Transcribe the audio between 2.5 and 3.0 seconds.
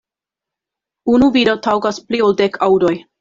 aŭdoj.